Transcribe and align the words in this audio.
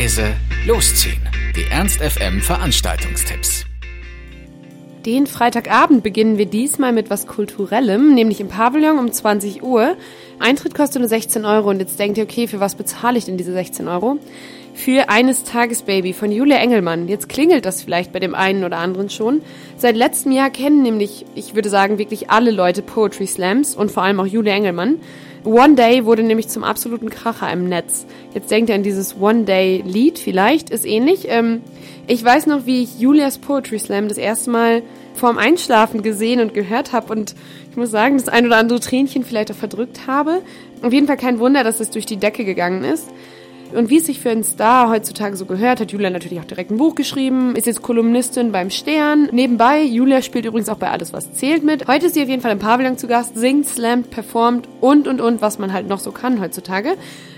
leise, 0.00 0.34
losziehen. 0.66 1.20
Die 1.54 1.70
Ernst 1.70 2.00
FM 2.00 2.40
Veranstaltungstipps. 2.40 3.66
Den 5.04 5.26
Freitagabend 5.26 6.02
beginnen 6.02 6.38
wir 6.38 6.46
diesmal 6.46 6.92
mit 6.92 7.10
was 7.10 7.26
Kulturellem, 7.26 8.14
nämlich 8.14 8.40
im 8.40 8.48
Pavillon 8.48 8.98
um 8.98 9.12
20 9.12 9.62
Uhr. 9.62 9.98
Eintritt 10.38 10.74
kostet 10.74 11.00
nur 11.00 11.08
16 11.10 11.44
Euro 11.44 11.68
und 11.68 11.80
jetzt 11.80 11.98
denkt 11.98 12.16
ihr, 12.16 12.24
okay, 12.24 12.46
für 12.46 12.60
was 12.60 12.76
bezahle 12.76 13.18
ich 13.18 13.26
denn 13.26 13.36
diese 13.36 13.52
16 13.52 13.88
Euro? 13.88 14.18
Für 14.82 15.10
Eines 15.10 15.44
Tages 15.44 15.82
Baby 15.82 16.14
von 16.14 16.32
Julia 16.32 16.56
Engelmann. 16.56 17.06
Jetzt 17.06 17.28
klingelt 17.28 17.66
das 17.66 17.82
vielleicht 17.82 18.14
bei 18.14 18.18
dem 18.18 18.34
einen 18.34 18.64
oder 18.64 18.78
anderen 18.78 19.10
schon. 19.10 19.42
Seit 19.76 19.94
letztem 19.94 20.32
Jahr 20.32 20.48
kennen 20.48 20.80
nämlich, 20.80 21.26
ich 21.34 21.54
würde 21.54 21.68
sagen, 21.68 21.98
wirklich 21.98 22.30
alle 22.30 22.50
Leute 22.50 22.80
Poetry 22.80 23.26
Slams 23.26 23.76
und 23.76 23.90
vor 23.90 24.04
allem 24.04 24.18
auch 24.20 24.26
Julia 24.26 24.54
Engelmann. 24.54 24.96
One 25.44 25.74
Day 25.74 26.06
wurde 26.06 26.22
nämlich 26.22 26.48
zum 26.48 26.64
absoluten 26.64 27.10
Kracher 27.10 27.52
im 27.52 27.68
Netz. 27.68 28.06
Jetzt 28.32 28.50
denkt 28.50 28.70
ihr 28.70 28.74
an 28.74 28.82
dieses 28.82 29.20
One 29.20 29.44
Day 29.44 29.84
Lied 29.86 30.18
vielleicht, 30.18 30.70
ist 30.70 30.86
ähnlich. 30.86 31.26
Ähm, 31.28 31.60
ich 32.06 32.24
weiß 32.24 32.46
noch, 32.46 32.64
wie 32.64 32.82
ich 32.82 32.98
Julias 32.98 33.36
Poetry 33.36 33.78
Slam 33.78 34.08
das 34.08 34.16
erste 34.16 34.48
Mal 34.48 34.82
vorm 35.12 35.36
Einschlafen 35.36 36.02
gesehen 36.02 36.40
und 36.40 36.54
gehört 36.54 36.94
habe 36.94 37.12
und 37.12 37.34
ich 37.70 37.76
muss 37.76 37.90
sagen, 37.90 38.16
das 38.16 38.30
ein 38.30 38.46
oder 38.46 38.56
andere 38.56 38.80
Tränchen 38.80 39.24
vielleicht 39.24 39.50
auch 39.50 39.56
verdrückt 39.56 40.06
habe. 40.06 40.40
Auf 40.80 40.94
jeden 40.94 41.06
Fall 41.06 41.18
kein 41.18 41.38
Wunder, 41.38 41.64
dass 41.64 41.80
es 41.80 41.90
durch 41.90 42.06
die 42.06 42.16
Decke 42.16 42.46
gegangen 42.46 42.82
ist. 42.82 43.10
Und 43.72 43.88
wie 43.88 43.98
es 43.98 44.06
sich 44.06 44.18
für 44.18 44.30
einen 44.30 44.42
Star 44.42 44.90
heutzutage 44.90 45.36
so 45.36 45.46
gehört, 45.46 45.80
hat 45.80 45.92
Julia 45.92 46.10
natürlich 46.10 46.40
auch 46.40 46.44
direkt 46.44 46.72
ein 46.72 46.76
Buch 46.76 46.96
geschrieben, 46.96 47.54
ist 47.54 47.66
jetzt 47.66 47.82
Kolumnistin 47.82 48.50
beim 48.50 48.70
Stern. 48.70 49.28
Nebenbei, 49.30 49.82
Julia 49.82 50.22
spielt 50.22 50.44
übrigens 50.44 50.68
auch 50.68 50.76
bei 50.76 50.90
Alles, 50.90 51.12
was 51.12 51.32
zählt 51.34 51.62
mit. 51.62 51.86
Heute 51.86 52.06
ist 52.06 52.14
sie 52.14 52.22
auf 52.22 52.28
jeden 52.28 52.42
Fall 52.42 52.50
im 52.50 52.58
Pavillon 52.58 52.98
zu 52.98 53.06
Gast, 53.06 53.36
singt, 53.36 53.66
slammt, 53.66 54.10
performt 54.10 54.68
und, 54.80 55.06
und, 55.06 55.20
und, 55.20 55.40
was 55.40 55.58
man 55.58 55.72
halt 55.72 55.88
noch 55.88 56.00
so 56.00 56.10
kann 56.10 56.40
heutzutage. 56.40 56.96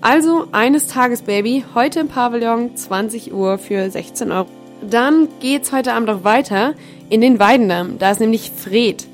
Also, 0.00 0.46
eines 0.52 0.86
Tages 0.86 1.22
Baby, 1.22 1.64
heute 1.74 2.00
im 2.00 2.08
Pavillon, 2.08 2.74
20 2.74 3.32
Uhr 3.32 3.58
für 3.58 3.90
16 3.90 4.32
Euro. 4.32 4.46
Dann 4.88 5.28
geht's 5.40 5.72
heute 5.72 5.92
Abend 5.92 6.08
auch 6.08 6.24
weiter 6.24 6.74
in 7.10 7.20
den 7.20 7.38
Weidendamm. 7.38 7.98
Da 7.98 8.10
ist 8.10 8.20
nämlich 8.20 8.50
Fred. 8.50 9.06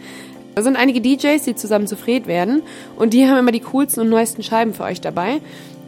Da 0.55 0.63
sind 0.63 0.77
einige 0.77 1.01
DJs, 1.01 1.43
die 1.45 1.55
zusammen 1.55 1.87
zu 1.87 1.97
Fred 1.97 2.27
werden 2.27 2.63
und 2.97 3.15
die 3.15 3.29
haben 3.29 3.39
immer 3.39 3.53
die 3.53 3.61
coolsten 3.61 4.01
und 4.01 4.09
neuesten 4.09 4.43
Scheiben 4.43 4.75
für 4.75 4.83
euch 4.83 5.01
dabei. 5.01 5.41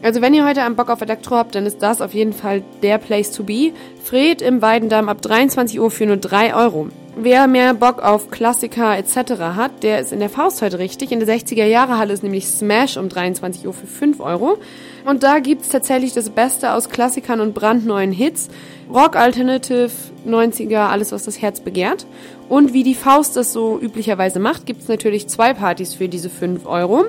Also 0.02 0.20
wenn 0.20 0.34
ihr 0.34 0.44
heute 0.44 0.62
einen 0.62 0.74
Bock 0.74 0.90
auf 0.90 1.00
Elektro 1.00 1.36
habt, 1.36 1.54
dann 1.54 1.64
ist 1.64 1.80
das 1.80 2.00
auf 2.00 2.12
jeden 2.12 2.32
Fall 2.32 2.62
der 2.82 2.98
Place 2.98 3.30
to 3.30 3.44
be. 3.44 3.72
Fred 4.02 4.42
im 4.42 4.60
Weidendamm 4.60 5.08
ab 5.08 5.22
23 5.22 5.78
Uhr 5.80 5.90
für 5.92 6.06
nur 6.06 6.16
3 6.16 6.54
Euro. 6.54 6.88
Wer 7.14 7.46
mehr 7.46 7.74
Bock 7.74 8.02
auf 8.02 8.30
Klassiker 8.30 8.96
etc. 8.96 9.32
hat, 9.54 9.82
der 9.82 10.00
ist 10.00 10.12
in 10.12 10.20
der 10.20 10.30
Faust 10.30 10.62
heute 10.62 10.78
richtig. 10.78 11.12
In 11.12 11.20
der 11.20 11.28
60er 11.28 11.66
Jahre 11.66 11.98
Halle 11.98 12.14
ist 12.14 12.22
nämlich 12.22 12.46
Smash 12.46 12.96
um 12.96 13.10
23 13.10 13.66
Uhr 13.66 13.74
für 13.74 13.86
5 13.86 14.18
Euro. 14.20 14.56
Und 15.04 15.22
da 15.22 15.38
gibt's 15.40 15.68
tatsächlich 15.68 16.14
das 16.14 16.30
Beste 16.30 16.72
aus 16.72 16.88
Klassikern 16.88 17.42
und 17.42 17.52
brandneuen 17.52 18.12
Hits. 18.12 18.48
Rock, 18.90 19.16
Alternative, 19.16 19.90
90er, 20.26 20.88
alles 20.88 21.12
was 21.12 21.24
das 21.24 21.42
Herz 21.42 21.60
begehrt. 21.60 22.06
Und 22.48 22.72
wie 22.72 22.82
die 22.82 22.94
Faust 22.94 23.36
das 23.36 23.52
so 23.52 23.78
üblicherweise 23.78 24.40
macht, 24.40 24.64
gibt's 24.64 24.88
natürlich 24.88 25.28
zwei 25.28 25.52
Partys 25.52 25.92
für 25.92 26.08
diese 26.08 26.30
5 26.30 26.64
Euro. 26.64 27.04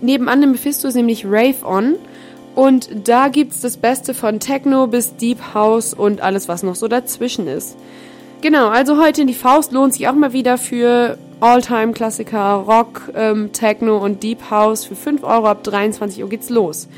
Nebenan 0.00 0.42
im 0.42 0.50
Mephisto 0.52 0.88
ist 0.88 0.96
nämlich 0.96 1.24
Rave 1.24 1.64
On. 1.64 1.94
Und 2.56 3.06
da 3.06 3.28
gibt's 3.28 3.60
das 3.60 3.76
Beste 3.76 4.14
von 4.14 4.40
Techno 4.40 4.88
bis 4.88 5.14
Deep 5.14 5.54
House 5.54 5.94
und 5.94 6.22
alles, 6.22 6.48
was 6.48 6.64
noch 6.64 6.74
so 6.74 6.88
dazwischen 6.88 7.46
ist. 7.46 7.76
Genau, 8.40 8.68
also 8.68 9.02
heute 9.02 9.22
in 9.22 9.26
die 9.26 9.34
Faust 9.34 9.72
lohnt 9.72 9.94
sich 9.94 10.06
auch 10.06 10.14
mal 10.14 10.32
wieder 10.32 10.58
für 10.58 11.18
All-Time-Klassiker, 11.40 12.64
Rock, 12.68 13.10
ähm, 13.16 13.52
Techno 13.52 13.98
und 13.98 14.22
Deep 14.22 14.48
House. 14.48 14.84
Für 14.84 14.94
5 14.94 15.24
Euro 15.24 15.48
ab 15.48 15.64
23 15.64 16.22
Uhr 16.22 16.28
geht's 16.28 16.48
los. 16.48 16.88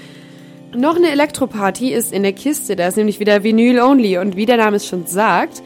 Noch 0.77 0.97
eine 0.97 1.11
Elektroparty 1.11 1.95
ist 1.95 2.13
in 2.13 2.25
der 2.25 2.35
Kiste, 2.35 2.77
da 2.77 2.87
ist 2.87 2.99
nämlich 2.99 3.21
wieder 3.21 3.43
Vinyl 3.43 3.81
Only 3.81 4.19
und 4.19 4.37
wie 4.37 4.45
der 4.45 4.59
Name 4.59 4.77
es 4.77 4.87
schon 4.87 5.07
sagt, 5.07 5.63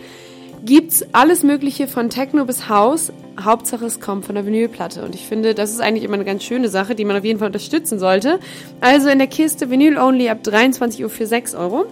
gibt's 0.64 1.04
alles 1.12 1.42
Mögliche 1.42 1.88
von 1.88 2.08
Techno 2.08 2.44
bis 2.44 2.68
House. 2.68 3.12
Hauptsache 3.38 3.84
es 3.84 3.98
kommt 3.98 4.24
von 4.24 4.36
der 4.36 4.46
Vinylplatte. 4.46 5.04
Und 5.04 5.16
ich 5.16 5.26
finde, 5.26 5.54
das 5.54 5.72
ist 5.72 5.80
eigentlich 5.80 6.04
immer 6.04 6.14
eine 6.14 6.24
ganz 6.24 6.44
schöne 6.44 6.68
Sache, 6.68 6.94
die 6.94 7.04
man 7.04 7.16
auf 7.16 7.24
jeden 7.24 7.40
Fall 7.40 7.48
unterstützen 7.48 7.98
sollte. 7.98 8.38
Also 8.80 9.08
in 9.08 9.18
der 9.18 9.26
Kiste 9.26 9.70
Vinyl 9.70 9.98
Only 9.98 10.28
ab 10.28 10.44
23 10.44 11.02
Uhr 11.02 11.10
für 11.10 11.26
6 11.26 11.56
Euro. 11.56 11.86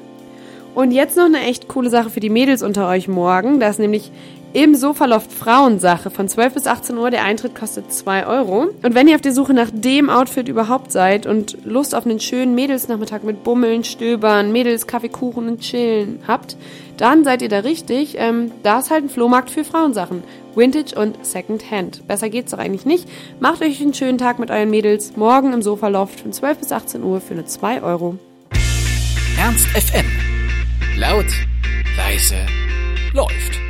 Und 0.75 0.91
jetzt 0.91 1.17
noch 1.17 1.27
eine 1.27 1.43
echt 1.43 1.69
coole 1.69 1.91
Sache 1.91 2.11
für 2.11 2.21
die 2.21 2.31
Mädels 2.31 2.63
unter 2.63 2.89
euch 2.89 3.07
morgen. 3.07 3.61
Da 3.61 3.69
ist 3.69 3.79
nämlich 3.79 4.11
im 4.55 4.75
Sofaloft 4.75 5.33
Frauensache 5.33 6.11
von 6.11 6.29
12 6.29 6.55
bis 6.55 6.67
18 6.67 6.97
Uhr. 6.97 7.11
Der 7.11 7.25
Eintritt 7.25 7.55
kostet 7.55 7.93
2 7.93 8.27
Euro. 8.27 8.69
Und 8.83 8.95
wenn 8.95 9.09
ihr 9.09 9.15
auf 9.15 9.21
der 9.21 9.33
Suche 9.33 9.55
nach 9.55 9.71
dem 9.73 10.11
Outfit 10.11 10.49
überhaupt 10.49 10.93
seid 10.93 11.27
und 11.27 11.59
Lust 11.65 11.95
auf 11.95 12.05
einen 12.05 12.21
schönen 12.21 12.55
Mädelsnachmittag 12.55 13.23
mit 13.23 13.45
Bummeln, 13.45 13.85
Stöbern, 13.85 14.53
Mädels, 14.53 14.87
Kaffeekuchen 14.87 15.49
und 15.49 15.61
Chillen 15.61 16.21
habt, 16.27 16.57
dann 16.97 17.25
seid 17.25 17.43
ihr 17.43 17.49
da 17.49 17.61
richtig. 17.61 18.17
Ähm, 18.19 18.51
da 18.63 18.79
ist 18.79 18.91
halt 18.91 19.05
ein 19.05 19.11
Flohmarkt 19.11 19.51
für 19.51 19.65
Frauensachen. 19.65 20.23
Vintage 20.55 20.99
und 20.99 21.25
Secondhand. 21.25 22.07
Besser 22.07 22.29
geht's 22.29 22.51
doch 22.51 22.59
eigentlich 22.59 22.85
nicht. 22.85 23.09
Macht 23.41 23.63
euch 23.63 23.81
einen 23.81 23.95
schönen 23.95 24.19
Tag 24.19 24.39
mit 24.39 24.51
euren 24.51 24.71
Mädels. 24.71 25.17
Morgen 25.17 25.53
im 25.53 25.63
Sofaloft 25.63 26.21
von 26.21 26.33
12 26.33 26.59
bis 26.59 26.73
18 26.73 27.03
Uhr 27.03 27.21
für 27.21 27.35
nur 27.35 27.47
2 27.47 27.83
Euro. 27.83 28.19
Ernst 29.39 29.67
FM. 29.69 30.32
Laut, 30.97 31.27
leise, 31.97 32.47
läuft. 33.15 33.62